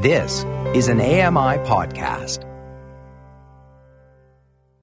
[0.00, 0.44] This
[0.76, 2.44] is an AMI podcast.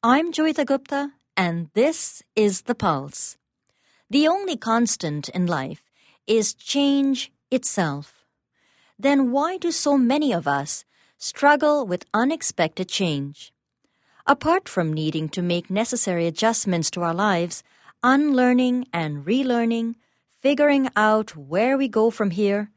[0.04, 3.38] I'm Joeita Gupta, and this is The Pulse.
[4.10, 5.90] The only constant in life
[6.28, 8.26] is change itself.
[9.00, 10.84] Then why do so many of us
[11.18, 13.54] struggle with unexpected change?
[14.28, 17.64] Apart from needing to make necessary adjustments to our lives,
[18.04, 19.96] unlearning and relearning,
[20.42, 22.70] figuring out where we go from here,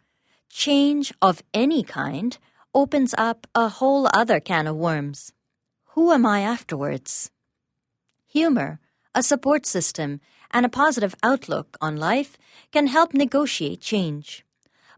[0.49, 2.39] change of any kind
[2.75, 5.33] opens up a whole other can of worms.
[5.95, 7.31] Who am I afterwards?
[8.29, 8.79] Humor,
[9.15, 10.21] a support system,
[10.51, 12.39] and a positive outlook on life
[12.73, 14.45] can help negotiate change.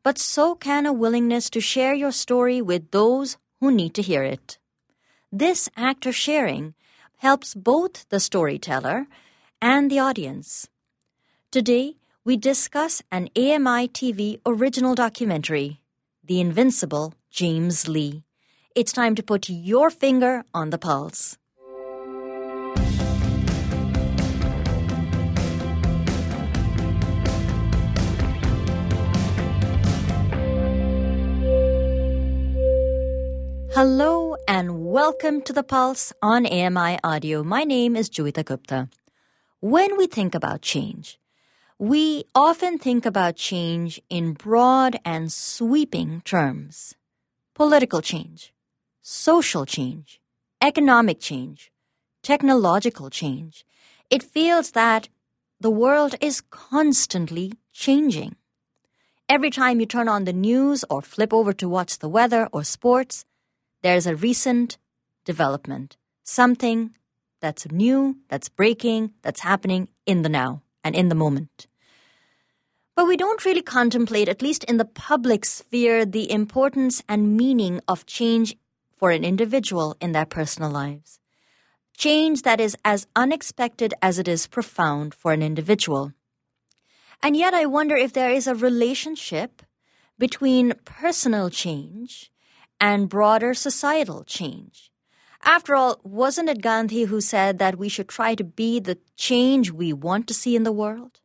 [0.03, 4.23] But so can a willingness to share your story with those who need to hear
[4.23, 4.59] it.
[5.31, 6.75] This act of sharing
[7.19, 9.07] helps both the storyteller
[9.61, 10.69] and the audience.
[11.51, 15.81] Today, we discuss an AMI TV original documentary,
[16.23, 18.25] The Invincible James Lee.
[18.77, 21.39] It's time to put your finger on the pulse.
[33.73, 37.43] Hello and welcome to The Pulse on AMI Audio.
[37.43, 38.91] My name is Joeita Gupta.
[39.61, 41.20] When we think about change,
[41.81, 46.95] we often think about change in broad and sweeping terms
[47.55, 48.53] political change,
[49.01, 50.21] social change,
[50.61, 51.73] economic change,
[52.23, 53.65] technological change.
[54.11, 55.09] It feels that
[55.59, 58.37] the world is constantly changing.
[59.27, 62.63] Every time you turn on the news or flip over to watch the weather or
[62.63, 63.25] sports,
[63.81, 64.77] there's a recent
[65.25, 66.95] development, something
[67.41, 71.69] that's new, that's breaking, that's happening in the now and in the moment.
[73.01, 77.81] But we don't really contemplate, at least in the public sphere, the importance and meaning
[77.89, 78.59] of change
[78.95, 81.19] for an individual in their personal lives.
[81.97, 86.13] Change that is as unexpected as it is profound for an individual.
[87.23, 89.63] And yet, I wonder if there is a relationship
[90.19, 92.31] between personal change
[92.79, 94.93] and broader societal change.
[95.43, 99.71] After all, wasn't it Gandhi who said that we should try to be the change
[99.71, 101.20] we want to see in the world?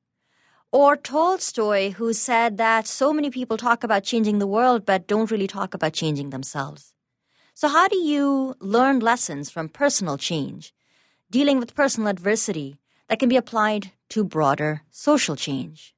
[0.76, 5.32] Or Tolstoy, who said that so many people talk about changing the world but don't
[5.32, 6.94] really talk about changing themselves.
[7.54, 10.74] So, how do you learn lessons from personal change,
[11.32, 12.76] dealing with personal adversity
[13.08, 15.96] that can be applied to broader social change?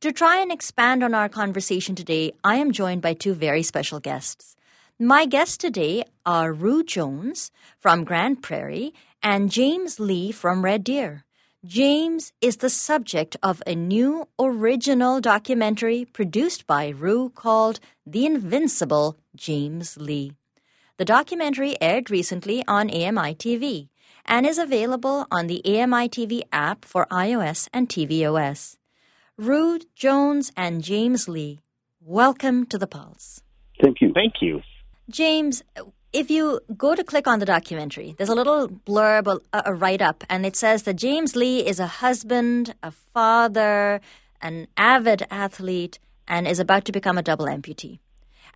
[0.00, 4.00] To try and expand on our conversation today, I am joined by two very special
[4.00, 4.56] guests.
[4.98, 11.26] My guests today are Rue Jones from Grande Prairie and James Lee from Red Deer.
[11.66, 19.18] James is the subject of a new original documentary produced by Rue called The Invincible
[19.36, 20.32] James Lee.
[20.96, 23.90] The documentary aired recently on AMI TV
[24.24, 28.78] and is available on the AMI TV app for iOS and tvOS.
[29.36, 31.60] Rue Jones and James Lee,
[32.00, 33.42] welcome to the Pulse.
[33.82, 34.14] Thank you.
[34.14, 34.62] Thank you.
[35.10, 35.62] James,
[36.12, 40.02] if you go to click on the documentary, there's a little blurb, a, a write
[40.02, 44.00] up, and it says that James Lee is a husband, a father,
[44.42, 47.98] an avid athlete, and is about to become a double amputee.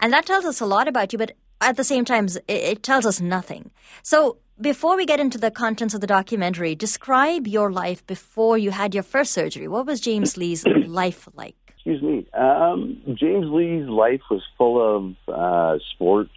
[0.01, 2.83] And that tells us a lot about you, but at the same time, it, it
[2.83, 3.71] tells us nothing.
[4.03, 8.71] So, before we get into the contents of the documentary, describe your life before you
[8.71, 9.67] had your first surgery.
[9.67, 11.57] What was James Lee's life like?
[11.69, 12.27] Excuse me.
[12.33, 16.33] Um, James Lee's life was full of uh, sports,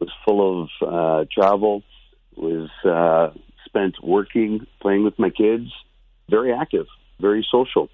[0.00, 1.82] was full of uh, travel,
[2.36, 3.30] was uh,
[3.66, 5.70] spent working, playing with my kids,
[6.28, 6.86] very active,
[7.20, 7.88] very social.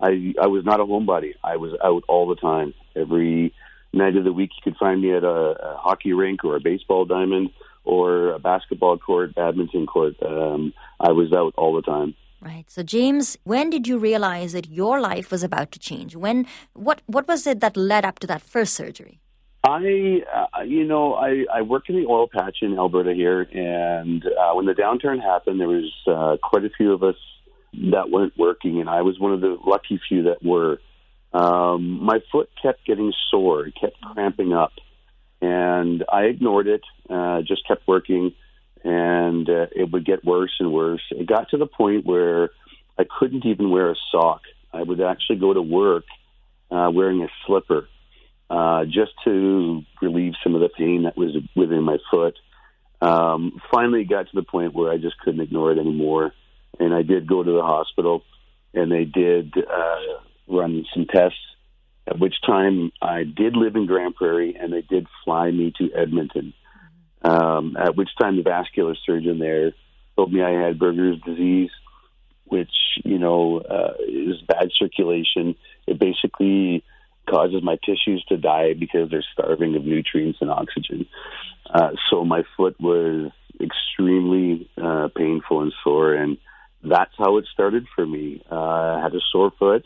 [0.00, 1.34] I I was not a homebody.
[1.42, 2.74] I was out all the time.
[2.94, 3.54] Every
[3.92, 6.60] night of the week, you could find me at a, a hockey rink or a
[6.60, 7.50] baseball diamond
[7.84, 10.14] or a basketball court, badminton court.
[10.22, 12.14] Um, I was out all the time.
[12.40, 12.68] Right.
[12.68, 16.14] So, James, when did you realize that your life was about to change?
[16.14, 16.46] When?
[16.74, 17.00] What?
[17.06, 19.20] What was it that led up to that first surgery?
[19.68, 24.24] I, uh, you know, I, I work in the oil patch in Alberta here, and
[24.24, 27.16] uh, when the downturn happened, there was uh, quite a few of us
[27.90, 30.78] that weren't working, and I was one of the lucky few that were.
[31.32, 34.72] Um, my foot kept getting sore; kept cramping up,
[35.42, 36.82] and I ignored it.
[37.10, 38.34] Uh, just kept working
[38.84, 41.02] and uh, it would get worse and worse.
[41.10, 42.50] It got to the point where
[42.96, 44.42] I couldn't even wear a sock.
[44.72, 46.04] I would actually go to work
[46.70, 47.88] uh, wearing a slipper
[48.48, 52.38] uh, just to relieve some of the pain that was within my foot.
[53.00, 56.32] Um, finally, got to the point where I just couldn't ignore it anymore,
[56.78, 58.22] and I did go to the hospital,
[58.72, 61.38] and they did uh, run some tests,
[62.06, 65.92] At which time I did live in Grande Prairie, and they did fly me to
[65.92, 66.54] Edmonton.
[67.22, 69.72] Um, at which time the vascular surgeon there
[70.14, 71.70] told me I had Buerger's disease,
[72.44, 72.70] which
[73.04, 75.56] you know uh, is bad circulation.
[75.86, 76.84] It basically
[77.26, 81.06] causes my tissues to die because they're starving of nutrients and oxygen.
[81.72, 83.30] Uh, so my foot was
[83.60, 86.38] extremely uh, painful and sore, and
[86.82, 88.42] that's how it started for me.
[88.50, 89.84] Uh, I had a sore foot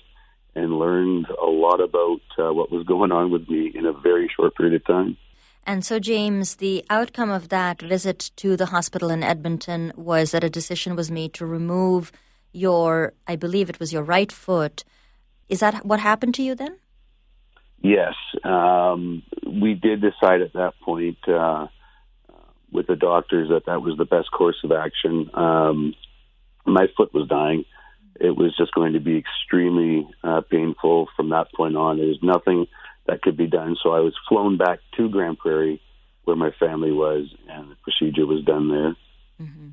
[0.55, 4.31] and learned a lot about uh, what was going on with me in a very
[4.35, 5.17] short period of time.
[5.65, 10.43] And so, James, the outcome of that visit to the hospital in Edmonton was that
[10.43, 12.11] a decision was made to remove
[12.53, 14.85] your, I believe it was your right foot.
[15.49, 16.77] Is that what happened to you then?
[17.81, 18.15] Yes.
[18.45, 21.69] Um, we did decide at that point uh,
[22.71, 25.31] with the doctors that that was the best course of action.
[25.35, 25.95] Um,
[26.67, 27.65] my foot was dying.
[28.21, 31.97] It was just going to be extremely uh, painful from that point on.
[31.97, 32.67] There was nothing
[33.07, 33.77] that could be done.
[33.83, 35.81] So I was flown back to Grande Prairie,
[36.25, 38.97] where my family was, and the procedure was done there.
[39.41, 39.69] Mm-hmm.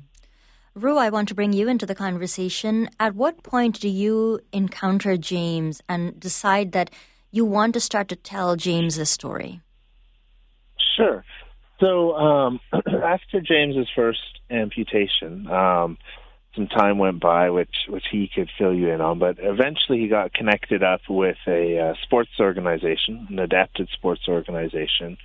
[0.74, 2.88] Rue, I want to bring you into the conversation.
[2.98, 6.90] At what point do you encounter James and decide that
[7.30, 9.60] you want to start to tell James's story?
[10.96, 11.24] Sure.
[11.80, 14.20] So um, after James's first
[14.50, 15.98] amputation, um,
[16.58, 19.18] some time went by, which which he could fill you in on.
[19.18, 25.18] But eventually, he got connected up with a uh, sports organization, an adapted sports organization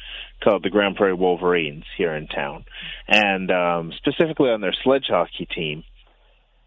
[0.44, 2.66] called the Grande Prairie Wolverines here in town,
[3.08, 5.84] and um, specifically on their sledge hockey team.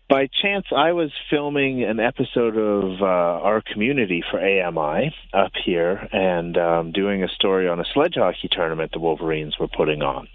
[0.08, 6.08] By chance, I was filming an episode of uh, our community for AMI up here
[6.12, 10.28] and um, doing a story on a sledge hockey tournament the Wolverines were putting on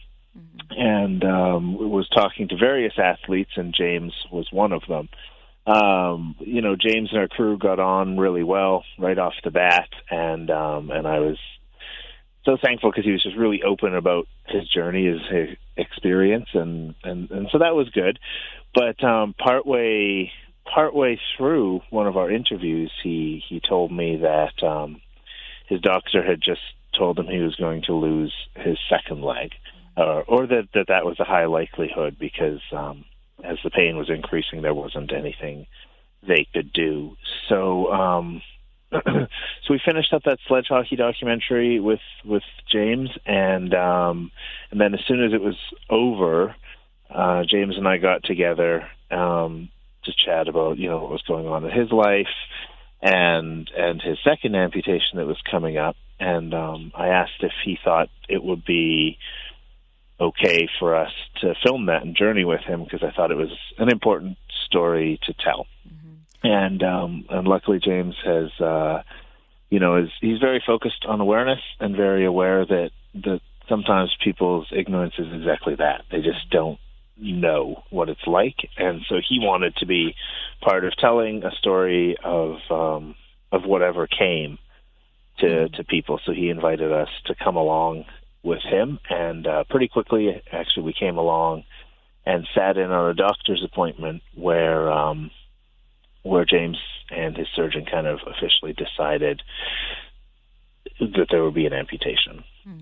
[0.72, 5.10] and um, was talking to various athletes, and James was one of them.
[5.68, 9.90] Um, you know, James and our crew got on really well right off the bat,
[10.10, 11.38] and um, and I was
[12.44, 16.96] so thankful because he was just really open about his journey, his, his experience, and
[17.04, 18.20] and and so that was good.
[18.74, 20.32] But um, partway
[20.66, 25.02] partway through one of our interviews, he he told me that um,
[25.68, 26.62] his doctor had just
[26.98, 29.52] told him he was going to lose his second leg
[29.98, 33.04] uh, or that, that that was a high likelihood because um,
[33.44, 35.68] as the pain was increasing, there wasn't anything
[36.28, 37.18] they could do.
[37.50, 38.42] So, um,
[39.06, 39.28] so
[39.70, 44.32] we finished up that sledge hockey documentary with with James, and um,
[44.70, 45.58] and then as soon as it was
[45.90, 46.56] over,
[47.10, 49.70] uh, James and I got together um,
[50.04, 52.28] to chat about you know what was going on in his life
[53.02, 57.78] and and his second amputation that was coming up, and um, I asked if he
[57.84, 59.18] thought it would be
[60.20, 61.12] okay for us
[61.42, 65.20] to film that and journey with him because I thought it was an important story
[65.24, 65.66] to tell.
[65.88, 66.01] Mm-hmm.
[66.44, 69.04] And um, and luckily James has uh,
[69.70, 74.68] you know is he's very focused on awareness and very aware that that sometimes people's
[74.76, 76.04] ignorance is exactly that.
[76.12, 76.80] They just don't
[77.18, 78.56] know what it's like.
[78.78, 80.16] And so he wanted to be
[80.62, 83.16] part of telling a story of um
[83.52, 84.58] of whatever came
[85.40, 85.76] to mm-hmm.
[85.76, 86.20] to people.
[86.26, 88.06] So he invited us to come along
[88.44, 91.64] with him, and uh, pretty quickly, actually, we came along
[92.26, 95.30] and sat in on a doctor's appointment where um,
[96.24, 96.78] where James
[97.10, 99.42] and his surgeon kind of officially decided
[101.00, 102.44] that there would be an amputation.
[102.64, 102.80] Hmm.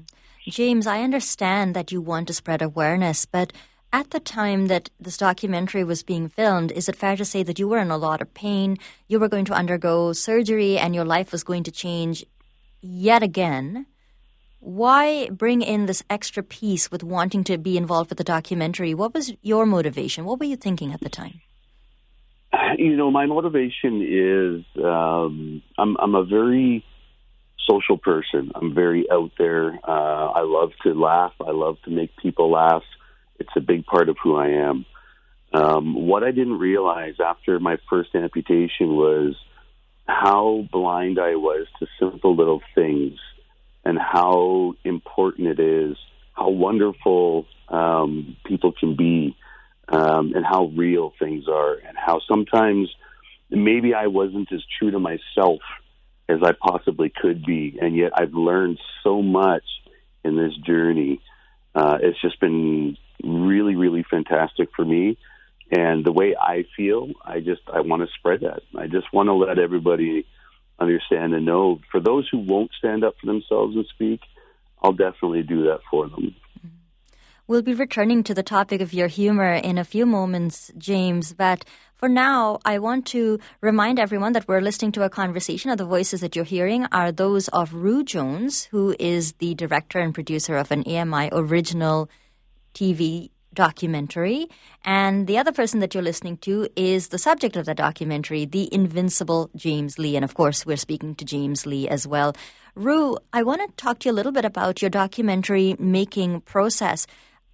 [0.48, 3.54] James, I understand that you want to spread awareness, but
[3.92, 7.60] at the time that this documentary was being filmed, is it fair to say that
[7.60, 8.78] you were in a lot of pain?
[9.08, 12.26] You were going to undergo surgery and your life was going to change
[12.82, 13.86] yet again?
[14.60, 18.94] why bring in this extra piece with wanting to be involved with the documentary?
[18.94, 20.26] What was your motivation?
[20.26, 21.42] What were you thinking at the time?
[22.78, 26.86] You know, my motivation is um, I'm, I'm a very
[27.70, 28.52] social person.
[28.56, 29.80] I'm very out there.
[29.88, 31.34] Uh, I love to laugh.
[31.46, 32.84] I love to make people laugh.
[33.40, 34.86] It's a big part of who I am.
[35.54, 39.36] Um, what I didn't realize after my first amputation was
[40.08, 43.20] how blind I was to simple little things
[43.84, 45.98] and how important it is,
[46.34, 49.36] how wonderful um, people can be,
[49.90, 52.90] um, and how real things are, and how sometimes
[53.50, 55.62] maybe I wasn't as true to myself
[56.28, 59.64] as I possibly could be, and yet I've learned so much
[60.24, 61.22] in this journey.
[61.74, 65.18] Uh, it's just been really, really fantastic for me.
[65.72, 68.62] And the way I feel, I just I want to spread that.
[68.78, 70.26] I just want to let everybody
[70.80, 71.80] understand and know.
[71.92, 74.22] For those who won't stand up for themselves and speak,
[74.82, 76.36] I'll definitely do that for them.
[77.50, 81.66] We'll be returning to the topic of your humor in a few moments, James, but
[81.96, 86.22] For now, I want to remind everyone that we're listening to a conversation, the voices
[86.22, 90.72] that you're hearing are those of Rue Jones, who is the director and producer of
[90.72, 92.08] an AMI original
[92.76, 94.48] TV documentary.
[94.86, 98.72] And the other person that you're listening to is the subject of the documentary, The
[98.72, 100.16] Invincible James Lee.
[100.16, 102.36] And of course, we're speaking to James Lee as well.
[102.76, 107.08] Rue, I want to talk to you a little bit about your documentary making process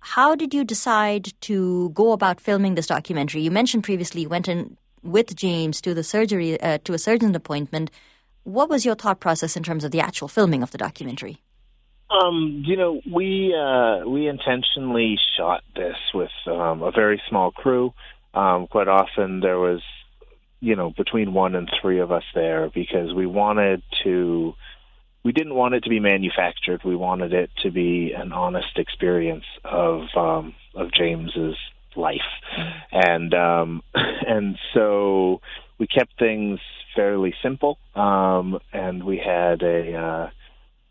[0.05, 3.41] how did you decide to go about filming this documentary?
[3.41, 7.35] You mentioned previously you went in with James to the surgery uh, to a surgeon's
[7.35, 7.89] appointment.
[8.43, 11.41] What was your thought process in terms of the actual filming of the documentary?
[12.11, 17.91] Um, you know, we uh, we intentionally shot this with um, a very small crew.
[18.35, 19.81] Um, quite often there was,
[20.59, 24.53] you know, between one and three of us there because we wanted to
[25.25, 26.83] we didn't want it to be manufactured.
[26.85, 31.57] We wanted it to be an honest experience of um, of James's
[31.95, 32.21] life,
[32.91, 35.41] and um, and so
[35.79, 36.59] we kept things
[36.95, 37.79] fairly simple.
[37.95, 40.29] Um, and we had a uh,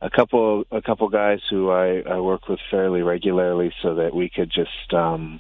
[0.03, 4.29] a couple a couple guys who I, I work with fairly regularly, so that we
[4.35, 5.39] could just um,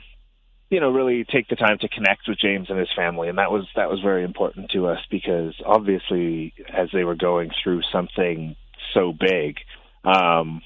[0.70, 3.50] you know really take the time to connect with James and his family, and that
[3.50, 8.54] was that was very important to us because obviously as they were going through something
[8.94, 9.56] so big,
[10.04, 10.62] um,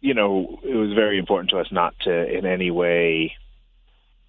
[0.00, 3.34] you know, it was very important to us not to in any way.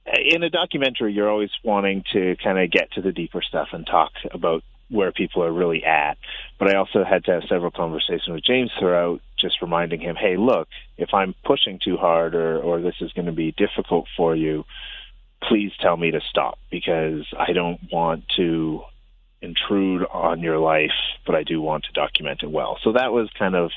[0.05, 3.85] In a documentary, you're always wanting to kind of get to the deeper stuff and
[3.85, 6.17] talk about where people are really at.
[6.59, 10.37] But I also had to have several conversations with James throughout, just reminding him, hey,
[10.37, 14.35] look, if I'm pushing too hard or, or this is going to be difficult for
[14.35, 14.65] you,
[15.41, 18.83] please tell me to stop because I don't want to
[19.43, 20.91] intrude on your life,
[21.25, 22.77] but I do want to document it well.
[22.83, 23.71] So that was kind of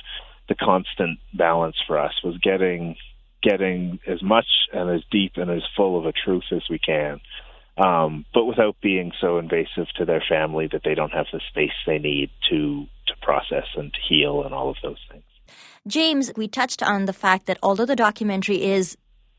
[0.48, 2.96] the constant balance for us was getting
[3.42, 7.20] getting as much and as deep and as full of a truth as we can,
[7.76, 11.70] um, but without being so invasive to their family that they don't have the space
[11.86, 15.24] they need to to process and to heal and all of those things.
[15.86, 18.96] James, we touched on the fact that although the documentary is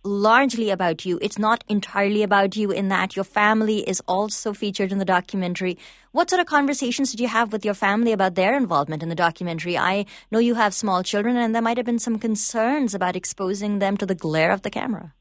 [0.08, 1.20] largely about you.
[1.22, 5.78] It's not entirely about you in that your family is also featured in the documentary.
[6.12, 9.16] What sort of conversations did you have with your family about their involvement in the
[9.16, 9.78] documentary?
[9.78, 13.80] I know you have small children, and there might have been some concerns about exposing
[13.80, 15.14] them to the glare of the camera.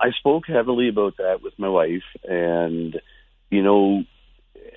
[0.00, 3.00] I spoke heavily about that with my wife, and
[3.50, 4.04] you know,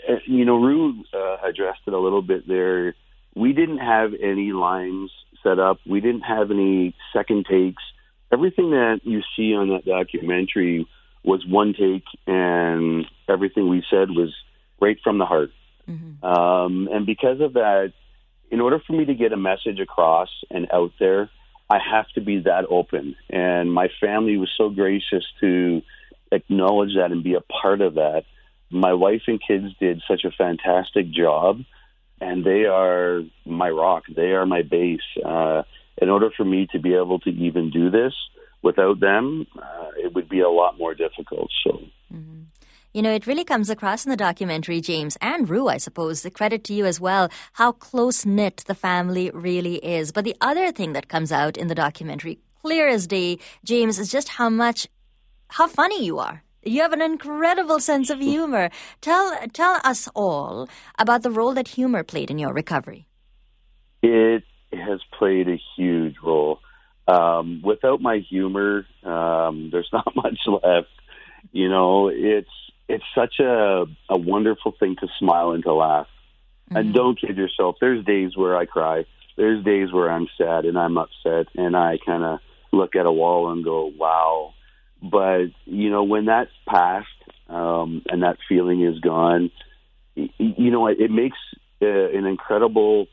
[0.08, 2.96] eh, you know, Rue uh, addressed it a little bit there.
[3.36, 5.12] We didn't have any lines
[5.44, 5.78] set up.
[5.88, 7.84] We didn't have any second takes
[8.32, 10.88] everything that you see on that documentary
[11.24, 14.34] was one take, and everything we said was
[14.80, 15.52] right from the heart.
[15.88, 16.26] Mm-hmm.
[16.26, 17.94] Um, and because of that,
[18.50, 21.30] in order for me to get a message across and out there,
[21.70, 23.16] I have to be that open.
[23.30, 25.82] And my family was so gracious to
[26.32, 28.24] acknowledge that and be a part of that.
[28.70, 31.62] My wife and kids did such a fantastic job,
[32.20, 34.04] and they are my rock.
[34.14, 35.00] They are my base.
[35.24, 35.64] Uh,
[36.02, 38.14] in order for me to be able to even do this
[38.64, 41.50] without them, uh, it would be a lot more difficult.
[41.64, 41.80] So.
[42.14, 42.42] Mm-hmm.
[42.94, 46.24] You know, it really comes across in the documentary, James and Rue, I suppose.
[46.24, 50.12] The credit to you as well, how close knit the family really is.
[50.12, 54.12] But the other thing that comes out in the documentary, clear as day, James, is
[54.12, 54.90] just how much,
[55.48, 56.44] how funny you are.
[56.64, 58.70] You have an incredible sense of humor.
[59.00, 63.08] Tell tell us all about the role that humor played in your recovery.
[64.04, 64.44] It
[64.80, 66.60] has played a huge role.
[67.08, 70.90] Um, without my humor, um, there's not much left.
[71.52, 72.50] You know, it's
[72.88, 76.08] it's such a a wonderful thing to smile and to laugh.
[76.70, 76.78] Mm-hmm.
[76.78, 77.78] And don't kid yourself.
[77.82, 79.06] There's days where I cry.
[79.38, 82.40] There's days where I'm sad and I'm upset, and I kind of
[82.72, 84.54] look at a wall and go, "Wow."
[85.02, 87.08] But you know, when that's past
[87.50, 89.52] um, and that feeling is gone,
[90.16, 91.38] you know, it, it makes
[91.82, 93.08] uh, an incredible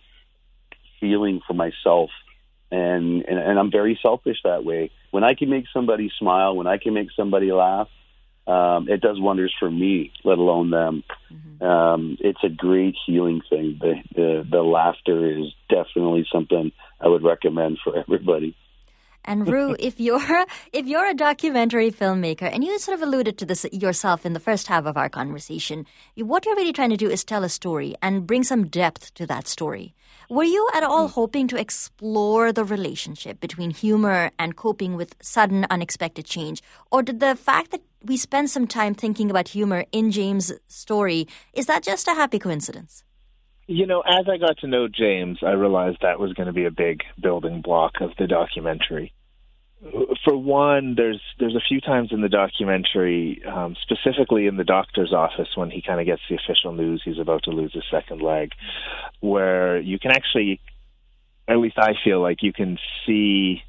[1.00, 2.11] feeling for myself
[2.71, 4.90] and, and and I'm very selfish that way.
[5.11, 7.88] When I can make somebody smile, when I can make somebody laugh,
[8.47, 11.02] um, it does wonders for me, let alone them.
[11.33, 11.64] Mm-hmm.
[11.64, 13.78] Um, it's a great healing thing.
[13.81, 18.55] The, the the laughter is definitely something I would recommend for everybody.
[19.28, 23.44] And Rue, if you're if you're a documentary filmmaker, and you sort of alluded to
[23.44, 25.85] this yourself in the first half of our conversation,
[26.16, 29.26] what you're really trying to do is tell a story and bring some depth to
[29.26, 29.94] that story.
[30.30, 31.12] Were you at all mm.
[31.12, 37.20] hoping to explore the relationship between humor and coping with sudden, unexpected change, or did
[37.20, 41.82] the fact that we spend some time thinking about humor in James' story is that
[41.82, 43.04] just a happy coincidence?
[43.66, 46.64] You know, as I got to know James, I realized that was going to be
[46.64, 49.12] a big building block of the documentary
[50.25, 55.12] for one, there's there's a few times in the documentary, um, specifically in the doctor's
[55.12, 58.20] office when he kind of gets the official news he's about to lose his second
[58.20, 58.52] leg,
[59.20, 60.61] where you can actually,
[61.47, 63.62] at least I feel like you can see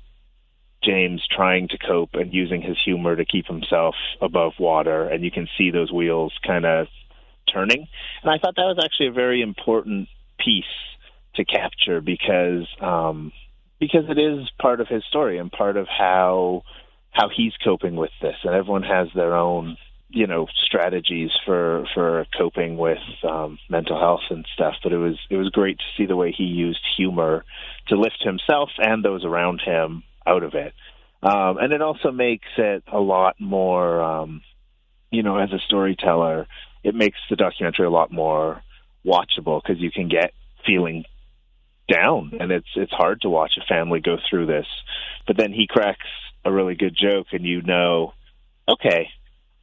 [0.83, 5.31] James trying to cope and using his humor to keep himself above water, and you
[5.31, 6.87] can see those wheels kind of
[7.53, 7.87] turning.
[8.23, 10.07] And I thought that was actually a very important
[10.39, 10.63] piece
[11.35, 12.67] to capture because.
[12.81, 13.31] Um,
[13.79, 16.63] because it is part of his story and part of how
[17.11, 18.35] how he's coping with this.
[18.43, 19.77] And everyone has their own
[20.09, 24.75] you know strategies for for coping with um mental health and stuff.
[24.83, 27.45] But it was it was great to see the way he used humor
[27.87, 30.73] to lift himself and those around him out of it.
[31.23, 34.41] Um and it also makes it a lot more um
[35.11, 36.47] you know as a storyteller
[36.83, 38.61] it makes the documentary a lot more
[39.05, 40.33] watchable because you can get
[40.65, 41.03] feeling
[41.89, 44.67] down and it's it's hard to watch a family go through this.
[45.27, 46.05] But then he cracks
[46.45, 48.13] a really good joke and you know
[48.67, 49.09] okay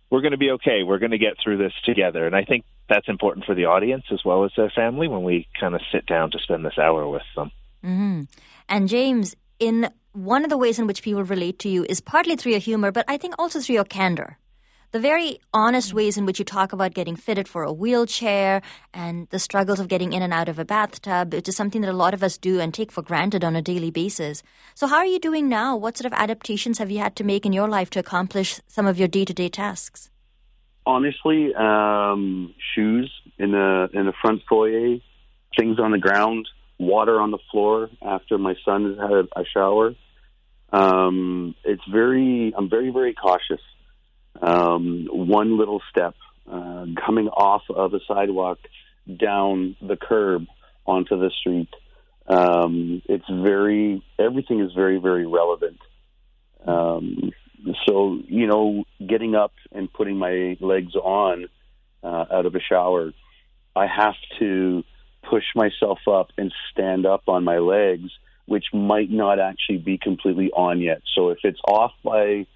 [0.09, 0.85] we're going to be okay.
[0.85, 2.27] We're going to get through this together.
[2.27, 5.49] And i think that's important for the audience as well as their family when we
[5.59, 7.51] kind of sit down to spend this hour with them.
[7.85, 8.23] Mm-hmm.
[8.69, 12.35] and james in one of the ways in which people relate to you is partly
[12.35, 14.39] through your humor but i think also through your candor
[14.97, 18.63] the very honest ways in which you talk about getting fitted for a wheelchair
[18.95, 21.91] and the struggles of getting in and out of a bathtub, which is something that
[21.91, 24.43] a lot of us do and take for granted on a daily basis.
[24.75, 25.77] So, how are you doing now?
[25.77, 28.87] What sort of adaptations have you had to make in your life to accomplish some
[28.87, 30.09] of your day to day tasks?
[30.87, 34.97] Honestly, um, shoes in the in the front foyer,
[35.59, 36.49] things on the ground,
[36.79, 39.95] water on the floor after my son has had a shower.
[40.73, 43.61] Um, it's very, I'm very, very cautious
[44.43, 46.15] um, one little step
[46.51, 48.59] uh, coming off of a sidewalk
[49.15, 50.47] down the curb
[50.87, 51.69] onto the street.
[52.29, 55.79] Um, it's very everything is very very relevant.
[56.67, 57.33] Um,
[57.87, 61.49] so you know, getting up and putting my legs on
[62.03, 63.13] uh, out of a shower,
[63.75, 64.85] I have to
[65.29, 68.11] push myself up and stand up on my legs,
[68.47, 71.03] which might not actually be completely on yet.
[71.15, 72.47] So if it's off by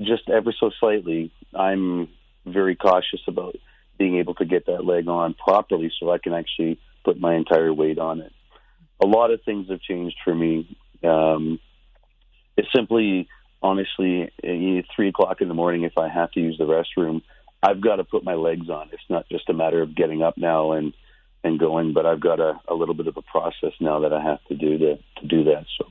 [0.00, 2.08] just ever so slightly, I'm
[2.44, 3.56] very cautious about
[3.98, 7.72] being able to get that leg on properly so I can actually put my entire
[7.72, 8.32] weight on it.
[9.02, 10.76] A lot of things have changed for me.
[11.02, 11.58] Um,
[12.56, 13.28] it's simply,
[13.62, 17.22] honestly, at three o'clock in the morning, if I have to use the restroom,
[17.62, 18.90] I've got to put my legs on.
[18.92, 20.92] It's not just a matter of getting up now and
[21.44, 24.20] and going, but I've got a, a little bit of a process now that I
[24.20, 25.64] have to do to to do that.
[25.78, 25.86] So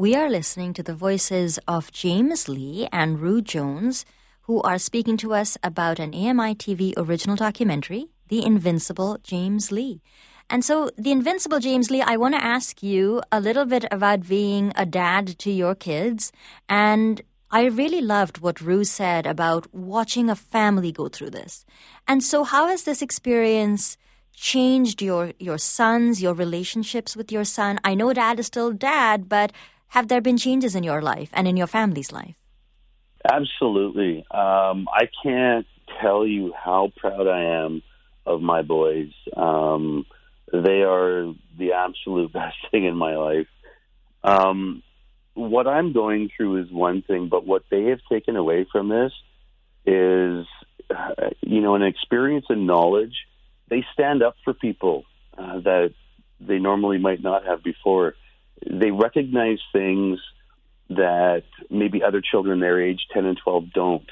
[0.00, 4.06] we are listening to the voices of James Lee and Rue Jones,
[4.44, 10.00] who are speaking to us about an AMI TV original documentary, The Invincible James Lee.
[10.48, 14.26] And so, The Invincible James Lee, I want to ask you a little bit about
[14.26, 16.32] being a dad to your kids.
[16.66, 21.66] And I really loved what Rue said about watching a family go through this.
[22.08, 23.98] And so, how has this experience
[24.32, 27.78] changed your, your sons, your relationships with your son?
[27.84, 29.52] I know dad is still dad, but
[29.90, 32.36] have there been changes in your life and in your family's life?
[33.28, 34.24] Absolutely.
[34.30, 35.66] Um, I can't
[36.00, 37.82] tell you how proud I am
[38.24, 39.10] of my boys.
[39.36, 40.06] Um,
[40.52, 43.48] they are the absolute best thing in my life.
[44.22, 44.82] Um,
[45.34, 49.12] what I'm going through is one thing, but what they have taken away from this
[49.86, 50.46] is,
[50.90, 53.16] uh, you know, an experience and knowledge.
[53.68, 55.04] They stand up for people
[55.36, 55.94] uh, that
[56.40, 58.14] they normally might not have before
[58.68, 60.18] they recognize things
[60.90, 64.10] that maybe other children their age, 10 and 12, don't.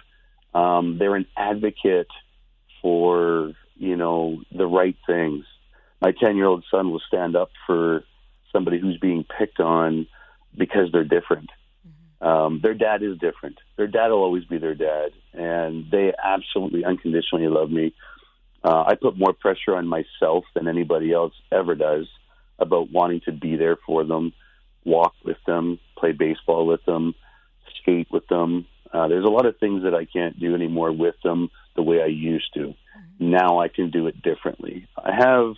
[0.54, 2.08] Um, they're an advocate
[2.80, 5.44] for, you know, the right things.
[6.00, 8.04] My 10 year old son will stand up for
[8.52, 10.06] somebody who's being picked on
[10.56, 11.50] because they're different.
[11.86, 12.26] Mm-hmm.
[12.26, 13.58] Um, their dad is different.
[13.76, 17.92] Their dad will always be their dad, and they absolutely unconditionally love me.
[18.62, 22.06] Uh, I put more pressure on myself than anybody else ever does
[22.58, 24.32] about wanting to be there for them,
[24.84, 27.14] walk with them, play baseball with them,
[27.80, 28.66] skate with them.
[28.92, 32.02] Uh, there's a lot of things that I can't do anymore with them the way
[32.02, 32.60] I used to.
[32.60, 33.30] Mm-hmm.
[33.30, 34.88] Now I can do it differently.
[34.96, 35.54] I have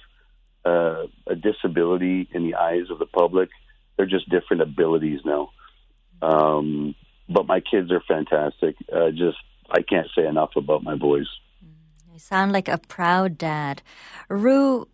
[0.65, 3.51] uh, a disability in the eyes of the public.
[3.97, 5.51] They're just different abilities now.
[6.23, 6.95] Um,
[7.29, 8.77] but my kids are fantastic.
[8.93, 9.39] Uh, just
[9.71, 11.27] I can't say enough about my boys.
[12.13, 13.83] You sound like a proud dad.
[14.29, 14.89] Rue,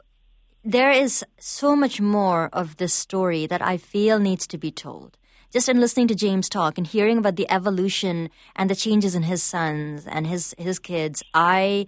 [0.66, 5.16] there is so much more of this story that I feel needs to be told.
[5.52, 9.22] Just in listening to James talk and hearing about the evolution and the changes in
[9.22, 11.86] his sons and his his kids, I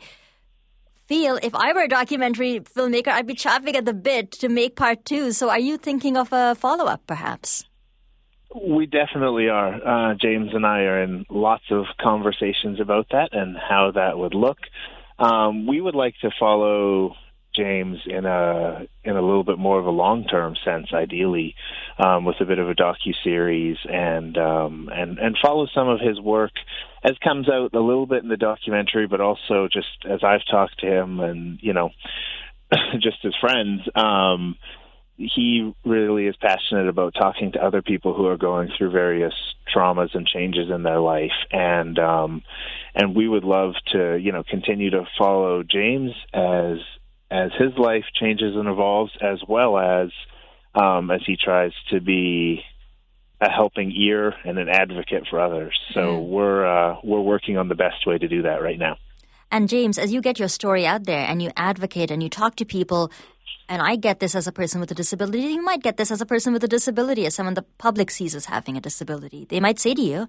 [0.94, 4.76] feel if I were a documentary filmmaker, I'd be chopping at the bit to make
[4.76, 5.32] part two.
[5.32, 7.64] So, are you thinking of a follow up, perhaps?
[8.54, 9.74] We definitely are.
[9.74, 14.34] Uh, James and I are in lots of conversations about that and how that would
[14.34, 14.58] look.
[15.18, 17.16] Um, we would like to follow
[17.58, 21.54] James in a in a little bit more of a long term sense, ideally,
[21.98, 25.98] um, with a bit of a docu series and um, and and follow some of
[26.00, 26.52] his work
[27.02, 30.78] as comes out a little bit in the documentary, but also just as I've talked
[30.80, 31.90] to him and you know
[33.00, 33.82] just as friends.
[33.94, 34.56] Um,
[35.18, 39.34] he really is passionate about talking to other people who are going through various
[39.74, 42.42] traumas and changes in their life and um
[42.94, 46.78] and we would love to you know continue to follow James as
[47.30, 50.10] as his life changes and evolves, as well as
[50.74, 52.62] um, as he tries to be
[53.40, 55.78] a helping ear and an advocate for others.
[55.94, 56.28] So mm.
[56.28, 58.96] we're uh, we're working on the best way to do that right now.
[59.50, 62.56] And James, as you get your story out there and you advocate and you talk
[62.56, 63.10] to people,
[63.68, 66.20] and I get this as a person with a disability, you might get this as
[66.20, 69.46] a person with a disability, as someone the public sees as having a disability.
[69.48, 70.28] They might say to you,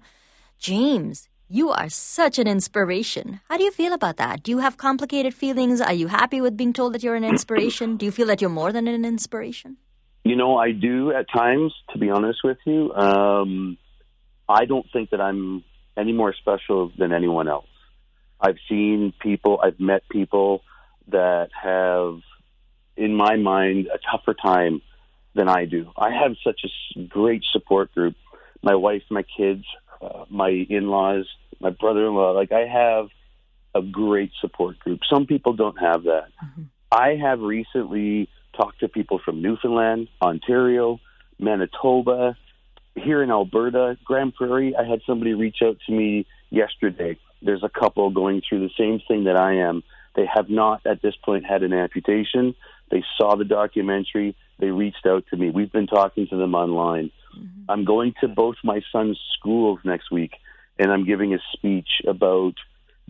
[0.58, 3.40] James, you are such an inspiration.
[3.48, 4.44] How do you feel about that?
[4.44, 5.80] Do you have complicated feelings?
[5.80, 7.96] Are you happy with being told that you're an inspiration?
[7.96, 9.76] Do you feel that you're more than an inspiration?
[10.22, 12.92] You know, I do at times, to be honest with you.
[12.92, 13.78] Um,
[14.48, 15.64] I don't think that I'm
[15.96, 17.66] any more special than anyone else.
[18.40, 20.62] I've seen people, I've met people
[21.08, 22.20] that have,
[22.96, 24.82] in my mind, a tougher time
[25.34, 25.90] than I do.
[25.96, 28.14] I have such a great support group.
[28.62, 29.64] My wife, my kids,
[30.00, 31.26] uh, my in-laws,
[31.60, 32.32] my brother-in-law.
[32.32, 33.08] Like I have
[33.74, 35.00] a great support group.
[35.12, 36.28] Some people don't have that.
[36.44, 36.62] Mm-hmm.
[36.92, 41.00] I have recently talked to people from Newfoundland, Ontario,
[41.38, 42.36] Manitoba,
[42.96, 44.74] here in Alberta, Grande Prairie.
[44.76, 47.16] I had somebody reach out to me yesterday.
[47.42, 49.82] There's a couple going through the same thing that I am.
[50.16, 52.54] They have not at this point had an amputation.
[52.90, 54.36] They saw the documentary.
[54.58, 55.50] They reached out to me.
[55.50, 57.12] We've been talking to them online.
[57.36, 57.70] Mm-hmm.
[57.70, 60.32] I'm going to both my son's schools next week
[60.80, 62.54] and I'm giving a speech about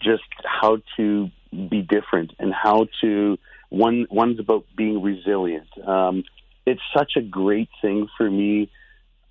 [0.00, 5.68] just how to be different and how to one one's about being resilient.
[5.86, 6.24] Um,
[6.66, 8.70] it's such a great thing for me.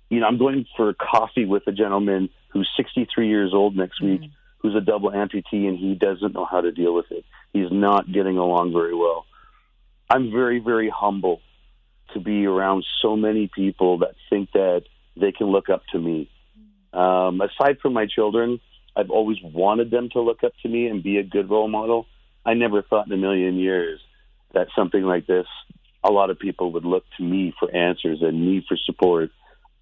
[0.08, 4.22] You know, I'm going for coffee with a gentleman who's 63 years old next week,
[4.22, 4.32] mm-hmm.
[4.58, 7.24] who's a double amputee, and he doesn't know how to deal with it.
[7.52, 9.26] He's not getting along very well.
[10.08, 11.40] I'm very, very humble
[12.14, 14.82] to be around so many people that think that
[15.16, 16.30] they can look up to me
[16.92, 18.60] um, aside from my children,
[18.96, 22.06] I've always wanted them to look up to me and be a good role model.
[22.44, 24.00] I never thought in a million years
[24.54, 25.46] that something like this,
[26.02, 29.30] a lot of people would look to me for answers and me for support.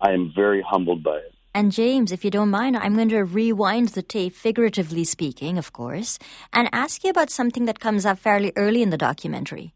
[0.00, 1.34] I am very humbled by it.
[1.54, 5.72] And James, if you don't mind, I'm going to rewind the tape, figuratively speaking, of
[5.72, 6.18] course,
[6.52, 9.72] and ask you about something that comes up fairly early in the documentary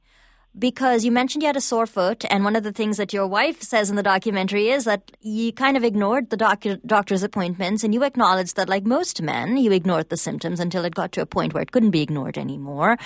[0.59, 3.27] because you mentioned you had a sore foot, and one of the things that your
[3.27, 7.83] wife says in the documentary is that you kind of ignored the doc- doctor's appointments,
[7.83, 11.23] and you acknowledged that, like most men, you ignored the symptoms until it got to
[11.23, 12.99] a point where it couldn't be ignored anymore.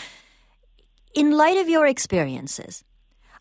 [1.14, 2.84] In light of your experiences,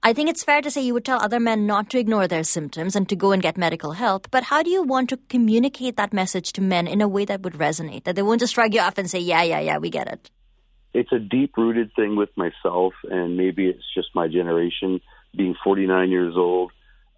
[0.04, 2.44] I think it's fair to say you would tell other men not to ignore their
[2.44, 5.98] symptoms and to go and get medical help, but how do you want to communicate
[5.98, 8.76] that message to men in a way that would resonate, that they won't just shrug
[8.76, 10.30] you off and say, yeah, yeah, yeah, we get it?
[10.96, 15.02] It's a deep rooted thing with myself, and maybe it's just my generation
[15.36, 16.72] being 49 years old.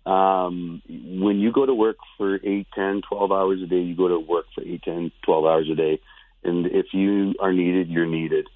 [0.03, 4.07] Um, when you go to work for 8, 10, 12 hours a day, you go
[4.07, 5.99] to work for 8, 10, 12 hours a day.
[6.43, 8.47] And if you are needed, you're needed.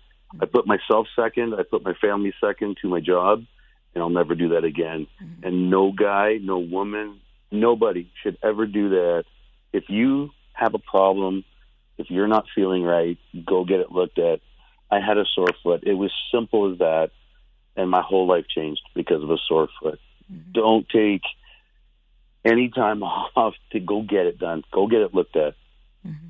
[0.42, 1.54] I put myself second.
[1.54, 3.44] I put my family second to my job,
[3.94, 5.06] and I'll never do that again.
[5.24, 5.46] Mm-hmm.
[5.46, 7.20] And no guy, no woman,
[7.52, 9.26] nobody should ever do that.
[9.72, 11.44] If you have a problem,
[12.00, 14.40] if you're not feeling right, go get it looked at
[14.92, 15.84] I had a sore foot.
[15.84, 17.12] It was simple as that,
[17.76, 20.00] and my whole life changed because of a sore foot.
[20.32, 20.52] Mm-hmm.
[20.52, 21.22] Don't take
[22.44, 24.64] any time off to go get it done.
[24.72, 25.56] Go get it looked at.
[26.06, 26.28] Mm-hmm.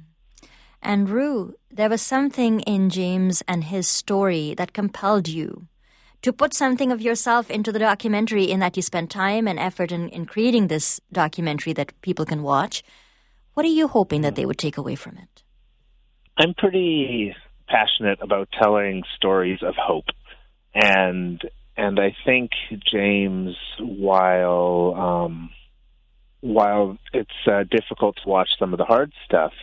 [0.83, 5.67] And Rue, there was something in James and his story that compelled you
[6.21, 9.91] to put something of yourself into the documentary in that you spent time and effort
[9.91, 12.83] in, in creating this documentary that people can watch.
[13.53, 15.43] What are you hoping that they would take away from it?
[16.37, 17.35] I'm pretty
[17.71, 20.05] passionate about telling stories of hope,
[20.73, 21.41] and
[21.77, 22.51] and I think
[22.91, 25.49] James, while um,
[26.41, 29.53] while it's uh, difficult to watch some of the hard stuff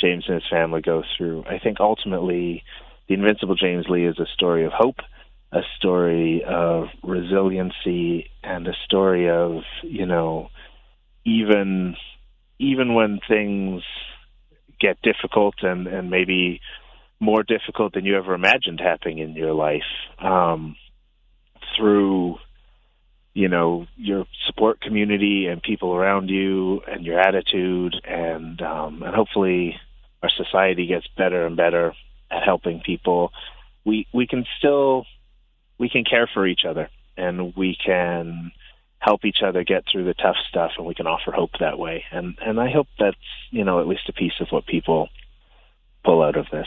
[0.00, 2.62] James and his family go through, I think ultimately
[3.08, 4.98] the Invincible James Lee is a story of hope,
[5.50, 10.50] a story of resiliency, and a story of you know
[11.24, 11.96] even
[12.58, 13.82] even when things
[14.80, 16.60] get difficult and and maybe
[17.20, 19.82] more difficult than you ever imagined happening in your life
[20.18, 20.76] um,
[21.76, 22.38] through
[23.34, 29.14] you know your support community and people around you and your attitude and um, and
[29.14, 29.76] hopefully
[30.22, 31.92] our society gets better and better
[32.30, 33.32] at helping people.
[33.84, 35.06] We we can still
[35.78, 38.52] we can care for each other and we can
[38.98, 42.04] help each other get through the tough stuff and we can offer hope that way.
[42.10, 43.16] And and I hope that's
[43.50, 45.08] you know at least a piece of what people
[46.04, 46.66] pull out of this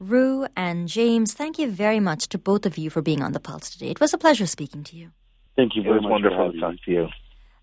[0.00, 3.38] Rue and James, thank you very much to both of you for being on the
[3.38, 3.90] Pulse today.
[3.90, 5.10] It was a pleasure speaking to you.
[5.56, 6.10] Thank you very it was much.
[6.12, 7.08] wonderful to talk to you.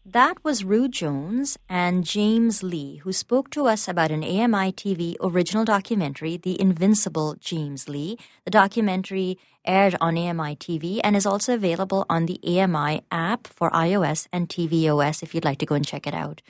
[0.06, 5.16] That was Rue Jones and James Lee, who spoke to us about an AMI TV
[5.20, 8.20] original documentary, The Invincible James Lee.
[8.46, 13.72] The documentary aired on AMI TV and is also available on the AMI app for
[13.72, 16.44] iOS and tvOS if you'd like to go and check it out.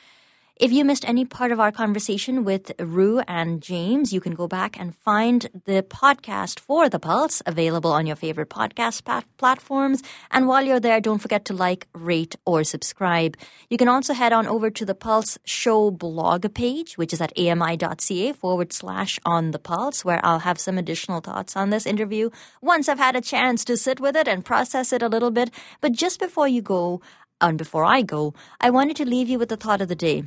[0.59, 4.47] If you missed any part of our conversation with Rue and James, you can go
[4.47, 10.01] back and find the podcast for The Pulse available on your favorite podcast pat- platforms.
[10.31, 13.37] And while you're there, don't forget to like, rate, or subscribe.
[13.69, 17.37] You can also head on over to the Pulse Show blog page, which is at
[17.37, 22.31] ami.ca forward slash on the Pulse, where I'll have some additional thoughts on this interview
[22.63, 25.51] once I've had a chance to sit with it and process it a little bit.
[25.81, 26.99] But just before you go,
[27.39, 30.23] and before I go, I wanted to leave you with the thought of the day.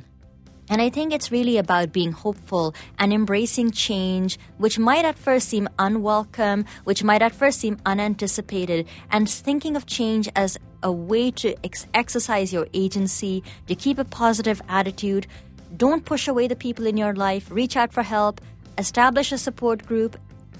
[0.71, 5.49] And I think it's really about being hopeful and embracing change, which might at first
[5.49, 11.29] seem unwelcome, which might at first seem unanticipated, and thinking of change as a way
[11.31, 15.27] to ex- exercise your agency, to keep a positive attitude.
[15.75, 18.39] Don't push away the people in your life, reach out for help,
[18.77, 20.17] establish a support group,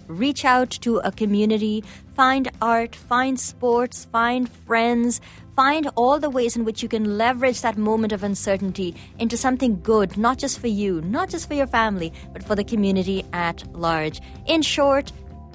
[0.07, 5.21] reach out to a community, find art, find sports, find friends,
[5.55, 9.79] find all the ways in which you can leverage that moment of uncertainty into something
[9.81, 13.63] good, not just for you, not just for your family, but for the community at
[13.75, 14.21] large.
[14.45, 15.11] In short,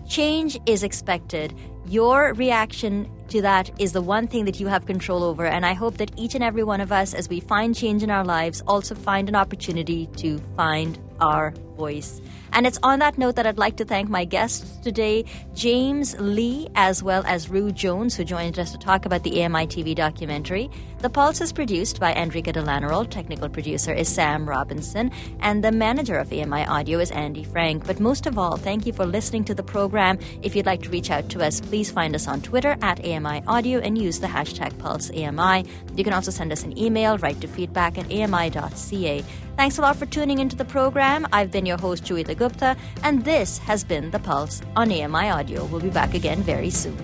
[0.09, 1.55] change is expected.
[1.87, 5.47] Your reaction to that is the one thing that you have control over.
[5.47, 8.11] And I hope that each and every one of us, as we find change in
[8.11, 12.21] our lives, also find an opportunity to find our voice.
[12.53, 16.69] And it's on that note that I'd like to thank my guests today, James Lee,
[16.75, 20.71] as well as Rue Jones, who joined us to talk about the AMI TV documentary.
[21.01, 23.09] The Pulse is produced by Enrica Delanarol.
[23.11, 25.11] Technical producer is Sam Robinson.
[25.41, 27.87] And the manager of AMI Audio is Andy Frank.
[27.87, 30.19] But most of all, thank you for listening to the program.
[30.43, 33.43] If you'd like to reach out to us, please find us on Twitter at AMI
[33.47, 35.69] Audio and use the hashtag PulseAMI.
[35.97, 39.23] You can also send us an email, write to feedback at ami.ca.
[39.57, 41.27] Thanks a lot for tuning into the program.
[41.33, 45.65] I've been your host, Joeita Gupta, and this has been The Pulse on AMI Audio.
[45.67, 46.97] We'll be back again very soon.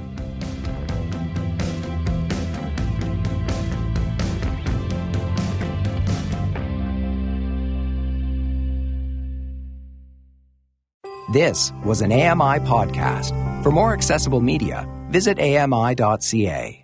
[11.33, 13.33] This was an AMI podcast.
[13.63, 16.79] For more accessible media, visit ami.ca.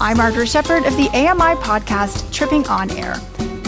[0.00, 3.14] I'm Margaret Shepard of the AMI podcast Tripping On Air.